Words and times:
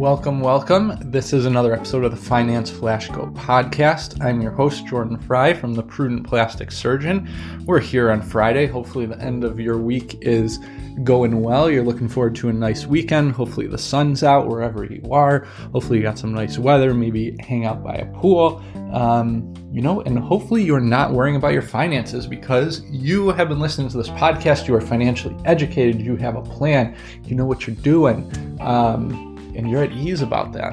welcome, 0.00 0.40
welcome. 0.40 0.94
This 1.02 1.34
is 1.34 1.44
another 1.44 1.74
episode 1.74 2.04
of 2.04 2.10
the 2.10 2.16
Finance 2.16 2.70
Flash 2.70 3.10
Go 3.10 3.26
podcast. 3.34 4.18
I'm 4.24 4.40
your 4.40 4.50
host, 4.50 4.86
Jordan 4.86 5.18
Frey 5.18 5.52
from 5.52 5.74
the 5.74 5.82
Prudent 5.82 6.26
Plastic 6.26 6.72
Surgeon. 6.72 7.28
We're 7.66 7.80
here 7.80 8.10
on 8.10 8.22
Friday. 8.22 8.66
Hopefully, 8.66 9.04
the 9.04 9.20
end 9.20 9.44
of 9.44 9.60
your 9.60 9.76
week 9.76 10.16
is 10.22 10.58
going 11.04 11.42
well. 11.42 11.70
You're 11.70 11.84
looking 11.84 12.08
forward 12.08 12.34
to 12.36 12.48
a 12.48 12.52
nice 12.52 12.86
weekend. 12.86 13.32
Hopefully, 13.32 13.66
the 13.66 13.76
sun's 13.76 14.22
out 14.22 14.48
wherever 14.48 14.86
you 14.86 15.06
are. 15.12 15.40
Hopefully, 15.74 15.98
you 15.98 16.02
got 16.02 16.18
some 16.18 16.32
nice 16.32 16.56
weather. 16.56 16.94
Maybe 16.94 17.36
hang 17.38 17.66
out 17.66 17.84
by 17.84 17.96
a 17.96 18.06
pool. 18.06 18.64
Um, 18.94 19.52
you 19.70 19.82
know, 19.82 20.00
and 20.00 20.18
hopefully, 20.18 20.62
you're 20.62 20.80
not 20.80 21.12
worrying 21.12 21.36
about 21.36 21.52
your 21.52 21.60
finances 21.60 22.26
because 22.26 22.80
you 22.86 23.32
have 23.32 23.50
been 23.50 23.60
listening 23.60 23.90
to 23.90 23.98
this 23.98 24.08
podcast. 24.08 24.66
You 24.66 24.76
are 24.76 24.80
financially 24.80 25.36
educated. 25.44 26.00
You 26.00 26.16
have 26.16 26.36
a 26.36 26.42
plan. 26.42 26.96
You 27.22 27.36
know 27.36 27.44
what 27.44 27.66
you're 27.66 27.76
doing. 27.76 28.32
Um, 28.60 29.29
and 29.56 29.70
you're 29.70 29.82
at 29.82 29.92
ease 29.92 30.22
about 30.22 30.52
that. 30.52 30.72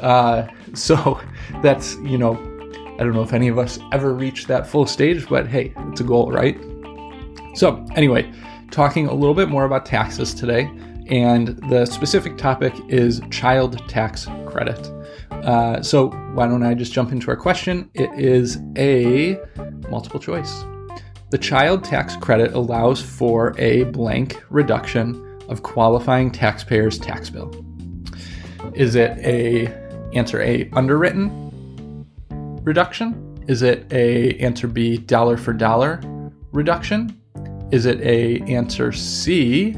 Uh, 0.00 0.48
so 0.74 1.20
that's, 1.62 1.96
you 1.96 2.18
know, 2.18 2.34
I 3.00 3.04
don't 3.04 3.14
know 3.14 3.22
if 3.22 3.32
any 3.32 3.48
of 3.48 3.58
us 3.58 3.78
ever 3.92 4.12
reach 4.12 4.46
that 4.46 4.66
full 4.66 4.86
stage, 4.86 5.26
but 5.28 5.46
hey, 5.46 5.72
it's 5.88 6.00
a 6.00 6.04
goal, 6.04 6.30
right? 6.30 6.58
So, 7.54 7.84
anyway, 7.96 8.30
talking 8.70 9.06
a 9.06 9.14
little 9.14 9.34
bit 9.34 9.48
more 9.48 9.64
about 9.64 9.86
taxes 9.86 10.34
today, 10.34 10.70
and 11.08 11.48
the 11.70 11.86
specific 11.86 12.36
topic 12.36 12.74
is 12.88 13.22
child 13.30 13.88
tax 13.88 14.26
credit. 14.46 14.78
Uh, 15.30 15.82
so, 15.82 16.10
why 16.34 16.46
don't 16.46 16.62
I 16.62 16.74
just 16.74 16.92
jump 16.92 17.10
into 17.10 17.30
our 17.30 17.36
question? 17.36 17.90
It 17.94 18.10
is 18.18 18.58
a 18.76 19.40
multiple 19.88 20.20
choice. 20.20 20.64
The 21.30 21.38
child 21.38 21.84
tax 21.84 22.16
credit 22.16 22.52
allows 22.52 23.00
for 23.00 23.54
a 23.58 23.84
blank 23.84 24.42
reduction 24.50 25.38
of 25.48 25.62
qualifying 25.62 26.30
taxpayers' 26.30 26.98
tax 26.98 27.30
bill. 27.30 27.50
Is 28.74 28.94
it 28.94 29.18
a 29.18 29.66
answer 30.14 30.40
A 30.42 30.70
underwritten 30.72 31.50
reduction? 32.62 33.44
Is 33.48 33.62
it 33.62 33.90
a 33.92 34.38
answer 34.38 34.68
B 34.68 34.98
dollar 34.98 35.36
for 35.36 35.52
dollar 35.52 36.00
reduction? 36.52 37.20
Is 37.72 37.86
it 37.86 38.00
a 38.00 38.40
answer 38.42 38.92
C 38.92 39.72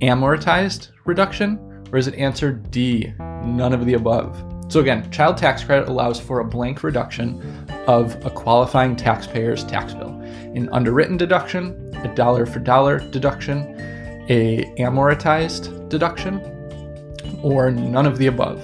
amortized 0.00 0.90
reduction? 1.04 1.58
Or 1.92 1.98
is 1.98 2.06
it 2.06 2.14
answer 2.14 2.52
D 2.52 3.12
none 3.18 3.72
of 3.72 3.86
the 3.86 3.94
above? 3.94 4.42
So 4.68 4.80
again, 4.80 5.10
child 5.10 5.36
tax 5.36 5.62
credit 5.62 5.88
allows 5.88 6.18
for 6.18 6.40
a 6.40 6.44
blank 6.44 6.82
reduction 6.82 7.40
of 7.86 8.16
a 8.24 8.30
qualifying 8.30 8.96
taxpayer's 8.96 9.62
tax 9.64 9.94
bill. 9.94 10.20
An 10.54 10.68
underwritten 10.70 11.16
deduction, 11.16 11.94
a 11.96 12.14
dollar 12.14 12.46
for 12.46 12.58
dollar 12.58 12.98
deduction, 13.10 13.74
a 14.28 14.64
amortized 14.78 15.88
deduction, 15.88 16.40
or 17.42 17.70
none 17.70 18.06
of 18.06 18.18
the 18.18 18.26
above? 18.26 18.62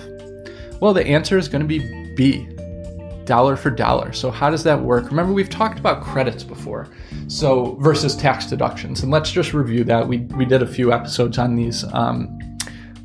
Well, 0.80 0.92
the 0.92 1.06
answer 1.06 1.38
is 1.38 1.48
going 1.48 1.62
to 1.62 1.68
be 1.68 2.14
B, 2.14 2.48
dollar 3.24 3.56
for 3.56 3.70
dollar. 3.70 4.12
So, 4.12 4.30
how 4.30 4.50
does 4.50 4.64
that 4.64 4.80
work? 4.80 5.06
Remember, 5.06 5.32
we've 5.32 5.50
talked 5.50 5.78
about 5.78 6.02
credits 6.02 6.42
before, 6.42 6.88
so 7.28 7.76
versus 7.76 8.16
tax 8.16 8.46
deductions. 8.46 9.02
And 9.02 9.10
let's 9.10 9.30
just 9.30 9.54
review 9.54 9.84
that. 9.84 10.06
We, 10.06 10.18
we 10.18 10.44
did 10.44 10.62
a 10.62 10.66
few 10.66 10.92
episodes 10.92 11.38
on 11.38 11.54
these 11.56 11.84
um, 11.92 12.38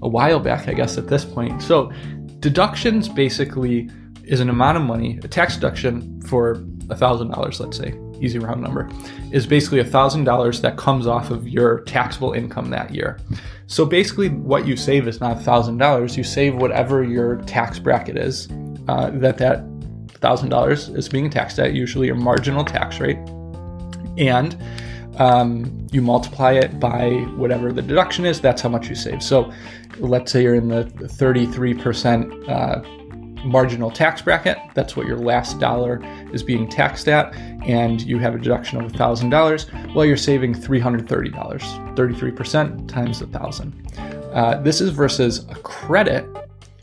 a 0.01 0.07
while 0.07 0.39
back, 0.39 0.67
I 0.67 0.73
guess, 0.73 0.97
at 0.97 1.07
this 1.07 1.25
point. 1.25 1.61
So, 1.61 1.91
deductions 2.39 3.09
basically 3.09 3.89
is 4.23 4.39
an 4.39 4.49
amount 4.49 4.77
of 4.77 4.83
money, 4.83 5.19
a 5.23 5.27
tax 5.27 5.55
deduction 5.55 6.21
for 6.23 6.55
$1,000, 6.55 7.59
let's 7.59 7.77
say, 7.77 7.93
easy 8.21 8.39
round 8.39 8.61
number, 8.61 8.89
is 9.31 9.45
basically 9.45 9.83
$1,000 9.83 10.61
that 10.61 10.77
comes 10.77 11.07
off 11.07 11.31
of 11.31 11.47
your 11.47 11.81
taxable 11.81 12.33
income 12.33 12.69
that 12.69 12.93
year. 12.93 13.19
So 13.67 13.85
basically, 13.85 14.29
what 14.29 14.65
you 14.65 14.75
save 14.77 15.07
is 15.07 15.19
not 15.19 15.37
$1,000. 15.37 16.17
You 16.17 16.23
save 16.23 16.55
whatever 16.55 17.03
your 17.03 17.37
tax 17.43 17.79
bracket 17.79 18.17
is 18.17 18.47
uh, 18.87 19.11
that 19.15 19.37
that 19.37 19.63
$1,000 20.21 20.95
is 20.95 21.09
being 21.09 21.29
taxed 21.29 21.59
at, 21.59 21.73
usually 21.73 22.07
your 22.07 22.15
marginal 22.15 22.63
tax 22.63 22.99
rate. 22.99 23.17
And 24.17 24.57
um, 25.17 25.87
you 25.91 26.01
multiply 26.01 26.53
it 26.53 26.79
by 26.79 27.11
whatever 27.35 27.71
the 27.71 27.81
deduction 27.81 28.25
is, 28.25 28.39
that's 28.39 28.61
how 28.61 28.69
much 28.69 28.87
you 28.87 28.95
save. 28.95 29.21
So 29.21 29.51
let's 29.99 30.31
say 30.31 30.43
you're 30.43 30.55
in 30.55 30.67
the 30.67 30.85
33% 30.85 32.49
uh, 32.49 32.96
marginal 33.43 33.91
tax 33.91 34.21
bracket. 34.21 34.57
That's 34.73 34.95
what 34.95 35.07
your 35.07 35.17
last 35.17 35.59
dollar 35.59 36.01
is 36.33 36.43
being 36.43 36.67
taxed 36.67 37.07
at, 37.07 37.33
and 37.65 38.01
you 38.01 38.19
have 38.19 38.35
a 38.35 38.39
deduction 38.39 38.81
of 38.81 38.91
$1,000. 38.91 39.93
Well, 39.95 40.05
you're 40.05 40.17
saving 40.17 40.53
$330, 40.53 41.07
33% 41.95 42.87
times 42.87 43.21
a 43.21 43.27
thousand. 43.27 43.73
Uh, 44.33 44.61
this 44.61 44.81
is 44.81 44.89
versus 44.89 45.45
a 45.49 45.55
credit, 45.55 46.25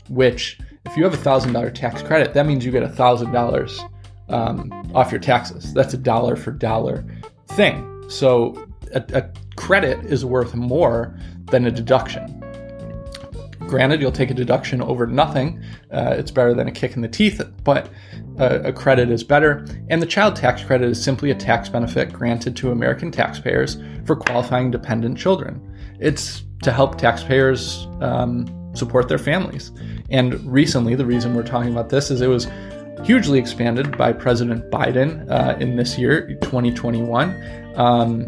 which 0.09 0.59
if 0.85 0.97
you 0.97 1.03
have 1.03 1.13
a 1.13 1.17
thousand 1.17 1.53
dollar 1.53 1.71
tax 1.71 2.01
credit, 2.01 2.33
that 2.33 2.45
means 2.45 2.65
you 2.65 2.71
get 2.71 2.83
a 2.83 2.89
thousand 2.89 3.31
dollars 3.31 3.79
um, 4.29 4.71
off 4.93 5.11
your 5.11 5.21
taxes. 5.21 5.73
That's 5.73 5.93
a 5.93 5.97
dollar 5.97 6.35
for 6.35 6.51
dollar 6.51 7.05
thing. 7.49 8.03
So 8.09 8.67
a, 8.93 9.03
a 9.13 9.29
credit 9.55 10.03
is 10.05 10.25
worth 10.25 10.55
more 10.55 11.17
than 11.51 11.65
a 11.65 11.71
deduction. 11.71 12.41
Granted, 13.67 13.99
you'll 14.01 14.11
take 14.11 14.29
a 14.29 14.33
deduction 14.33 14.81
over 14.81 15.07
nothing. 15.07 15.61
Uh, 15.91 16.15
it's 16.17 16.31
better 16.31 16.53
than 16.53 16.67
a 16.67 16.71
kick 16.71 16.95
in 16.95 17.01
the 17.01 17.07
teeth, 17.07 17.41
but 17.63 17.89
uh, 18.39 18.59
a 18.63 18.71
credit 18.71 19.09
is 19.09 19.23
better. 19.23 19.65
And 19.89 20.01
the 20.01 20.05
child 20.05 20.35
tax 20.35 20.63
credit 20.63 20.89
is 20.89 21.03
simply 21.03 21.31
a 21.31 21.35
tax 21.35 21.69
benefit 21.69 22.13
granted 22.13 22.55
to 22.57 22.71
American 22.71 23.11
taxpayers 23.11 23.77
for 24.05 24.15
qualifying 24.15 24.71
dependent 24.71 25.17
children. 25.17 25.61
It's 25.99 26.43
to 26.61 26.71
help 26.71 26.97
taxpayers 26.97 27.87
um, 28.01 28.45
support 28.75 29.07
their 29.07 29.17
families. 29.17 29.71
And 30.09 30.33
recently, 30.45 30.95
the 30.95 31.05
reason 31.05 31.33
we're 31.33 31.43
talking 31.43 31.71
about 31.71 31.89
this 31.89 32.11
is 32.11 32.21
it 32.21 32.27
was 32.27 32.47
hugely 33.03 33.39
expanded 33.39 33.97
by 33.97 34.13
President 34.13 34.69
Biden 34.71 35.29
uh, 35.29 35.57
in 35.59 35.75
this 35.75 35.97
year, 35.97 36.37
2021. 36.41 37.73
Um, 37.75 38.21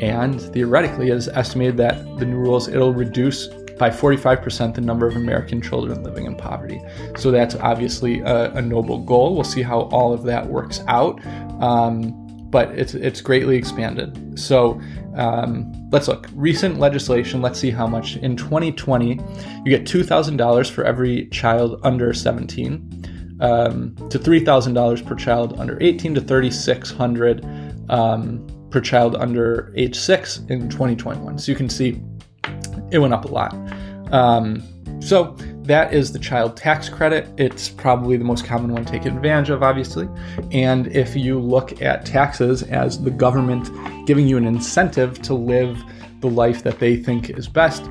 and 0.00 0.40
theoretically, 0.40 1.10
it 1.10 1.16
is 1.16 1.28
estimated 1.28 1.76
that 1.76 2.18
the 2.18 2.24
new 2.24 2.36
rules 2.36 2.68
it'll 2.68 2.94
reduce 2.94 3.48
by 3.80 3.88
45% 3.88 4.74
the 4.74 4.80
number 4.82 5.06
of 5.06 5.16
American 5.16 5.62
children 5.62 6.04
living 6.04 6.26
in 6.26 6.36
poverty. 6.36 6.80
So 7.16 7.30
that's 7.30 7.54
obviously 7.56 8.20
a, 8.20 8.52
a 8.52 8.60
noble 8.60 8.98
goal. 8.98 9.34
We'll 9.34 9.42
see 9.42 9.62
how 9.62 9.84
all 9.84 10.12
of 10.12 10.22
that 10.24 10.46
works 10.46 10.82
out. 10.86 11.18
Um, 11.62 12.14
but 12.50 12.76
it's 12.78 12.94
it's 12.94 13.20
greatly 13.20 13.56
expanded. 13.56 14.38
So 14.38 14.80
um, 15.16 15.72
let's 15.90 16.08
look. 16.08 16.28
Recent 16.34 16.78
legislation. 16.78 17.40
Let's 17.40 17.58
see 17.58 17.70
how 17.70 17.86
much 17.86 18.16
in 18.16 18.36
2020 18.36 19.20
you 19.64 19.64
get 19.64 19.86
two 19.86 20.02
thousand 20.02 20.36
dollars 20.36 20.68
for 20.68 20.84
every 20.84 21.28
child 21.28 21.80
under 21.84 22.12
17, 22.12 23.38
um, 23.40 23.94
to 24.10 24.18
three 24.18 24.44
thousand 24.44 24.74
dollars 24.74 25.00
per 25.00 25.14
child 25.14 25.58
under 25.60 25.78
18, 25.80 26.16
to 26.16 26.20
3,600 26.20 27.46
um, 27.88 28.46
per 28.70 28.80
child 28.80 29.14
under 29.14 29.72
age 29.76 29.96
six 29.96 30.38
in 30.48 30.68
2021. 30.68 31.38
So 31.38 31.52
you 31.52 31.56
can 31.56 31.68
see 31.68 32.02
it 32.90 32.98
went 32.98 33.14
up 33.14 33.24
a 33.24 33.28
lot. 33.28 33.54
Um, 34.12 34.62
so 35.00 35.36
that 35.62 35.94
is 35.94 36.12
the 36.12 36.18
child 36.18 36.56
tax 36.56 36.88
credit. 36.88 37.28
It's 37.38 37.68
probably 37.68 38.16
the 38.16 38.24
most 38.24 38.44
common 38.44 38.72
one 38.72 38.84
taken 38.84 39.16
advantage 39.16 39.50
of, 39.50 39.62
obviously. 39.62 40.08
And 40.52 40.88
if 40.88 41.16
you 41.16 41.38
look 41.38 41.80
at 41.80 42.04
taxes 42.04 42.62
as 42.64 43.02
the 43.02 43.10
government 43.10 43.70
giving 44.06 44.26
you 44.26 44.36
an 44.36 44.46
incentive 44.46 45.22
to 45.22 45.34
live 45.34 45.82
the 46.20 46.28
life 46.28 46.62
that 46.64 46.80
they 46.80 46.96
think 46.96 47.30
is 47.30 47.48
best, 47.48 47.84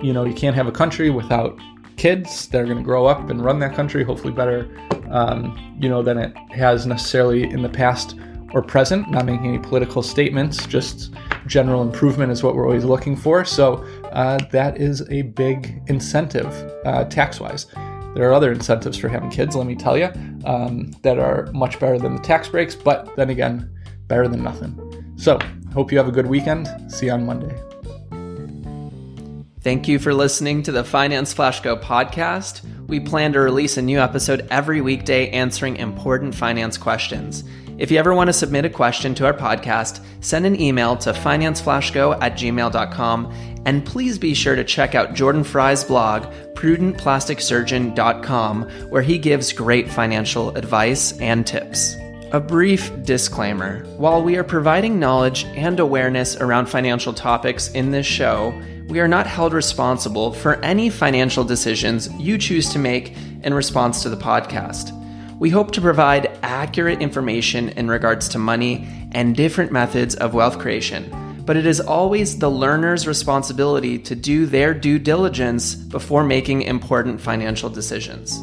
you 0.00 0.12
know, 0.12 0.24
you 0.24 0.34
can't 0.34 0.56
have 0.56 0.66
a 0.66 0.72
country 0.72 1.10
without 1.10 1.58
kids 1.96 2.48
that 2.48 2.60
are 2.60 2.64
going 2.64 2.78
to 2.78 2.82
grow 2.82 3.06
up 3.06 3.28
and 3.30 3.44
run 3.44 3.58
that 3.60 3.74
country, 3.74 4.02
hopefully 4.04 4.32
better, 4.32 4.68
um, 5.10 5.76
you 5.80 5.88
know, 5.88 6.02
than 6.02 6.18
it 6.18 6.34
has 6.50 6.86
necessarily 6.86 7.44
in 7.44 7.62
the 7.62 7.68
past 7.68 8.16
or 8.52 8.62
present. 8.62 9.10
Not 9.10 9.26
making 9.26 9.46
any 9.46 9.58
political 9.58 10.02
statements, 10.02 10.66
just 10.66 11.12
general 11.46 11.82
improvement 11.82 12.32
is 12.32 12.42
what 12.42 12.54
we're 12.54 12.66
always 12.66 12.84
looking 12.84 13.16
for. 13.16 13.44
So 13.44 13.86
uh, 14.12 14.38
that 14.50 14.78
is 14.78 15.08
a 15.10 15.22
big 15.22 15.82
incentive 15.86 16.52
uh, 16.84 17.04
tax 17.04 17.40
wise. 17.40 17.66
There 18.14 18.28
are 18.28 18.32
other 18.32 18.52
incentives 18.52 18.98
for 18.98 19.08
having 19.08 19.30
kids, 19.30 19.56
let 19.56 19.66
me 19.66 19.74
tell 19.74 19.96
you, 19.96 20.10
um, 20.44 20.90
that 21.02 21.18
are 21.18 21.50
much 21.52 21.80
better 21.80 21.98
than 21.98 22.14
the 22.14 22.22
tax 22.22 22.48
breaks, 22.48 22.74
but 22.74 23.14
then 23.16 23.30
again, 23.30 23.70
better 24.06 24.28
than 24.28 24.42
nothing. 24.42 24.78
So, 25.16 25.38
hope 25.72 25.90
you 25.90 25.98
have 25.98 26.08
a 26.08 26.12
good 26.12 26.26
weekend. 26.26 26.68
See 26.92 27.06
you 27.06 27.12
on 27.12 27.24
Monday. 27.24 27.56
Thank 29.62 29.86
you 29.86 29.98
for 29.98 30.12
listening 30.12 30.64
to 30.64 30.72
the 30.72 30.82
Finance 30.82 31.32
Flash 31.32 31.60
Go 31.60 31.76
podcast. 31.76 32.62
We 32.88 32.98
plan 33.00 33.32
to 33.34 33.40
release 33.40 33.76
a 33.76 33.82
new 33.82 34.00
episode 34.00 34.46
every 34.50 34.80
weekday 34.80 35.30
answering 35.30 35.76
important 35.76 36.34
finance 36.34 36.76
questions. 36.76 37.44
If 37.82 37.90
you 37.90 37.98
ever 37.98 38.14
want 38.14 38.28
to 38.28 38.32
submit 38.32 38.64
a 38.64 38.70
question 38.70 39.12
to 39.16 39.26
our 39.26 39.34
podcast, 39.34 40.06
send 40.20 40.46
an 40.46 40.60
email 40.60 40.96
to 40.98 41.12
financeflashgo 41.12 42.16
at 42.22 42.34
gmail.com 42.34 43.34
and 43.66 43.84
please 43.84 44.20
be 44.20 44.34
sure 44.34 44.54
to 44.54 44.62
check 44.62 44.94
out 44.94 45.14
Jordan 45.14 45.42
Frey's 45.42 45.82
blog, 45.82 46.32
prudentplasticsurgeon.com, 46.54 48.62
where 48.88 49.02
he 49.02 49.18
gives 49.18 49.52
great 49.52 49.90
financial 49.90 50.56
advice 50.56 51.18
and 51.18 51.44
tips. 51.44 51.96
A 52.30 52.38
brief 52.38 52.92
disclaimer 53.02 53.84
While 53.96 54.22
we 54.22 54.36
are 54.36 54.44
providing 54.44 55.00
knowledge 55.00 55.42
and 55.46 55.80
awareness 55.80 56.36
around 56.36 56.66
financial 56.66 57.12
topics 57.12 57.68
in 57.72 57.90
this 57.90 58.06
show, 58.06 58.56
we 58.86 59.00
are 59.00 59.08
not 59.08 59.26
held 59.26 59.52
responsible 59.52 60.32
for 60.32 60.64
any 60.64 60.88
financial 60.88 61.42
decisions 61.42 62.08
you 62.12 62.38
choose 62.38 62.72
to 62.74 62.78
make 62.78 63.16
in 63.42 63.52
response 63.52 64.04
to 64.04 64.08
the 64.08 64.16
podcast. 64.16 65.01
We 65.38 65.50
hope 65.50 65.72
to 65.72 65.80
provide 65.80 66.38
accurate 66.42 67.00
information 67.00 67.70
in 67.70 67.88
regards 67.88 68.28
to 68.30 68.38
money 68.38 68.86
and 69.12 69.34
different 69.34 69.72
methods 69.72 70.14
of 70.14 70.34
wealth 70.34 70.58
creation, 70.58 71.42
but 71.44 71.56
it 71.56 71.66
is 71.66 71.80
always 71.80 72.38
the 72.38 72.50
learner's 72.50 73.06
responsibility 73.06 73.98
to 73.98 74.14
do 74.14 74.46
their 74.46 74.74
due 74.74 74.98
diligence 74.98 75.74
before 75.74 76.24
making 76.24 76.62
important 76.62 77.20
financial 77.20 77.68
decisions. 77.68 78.40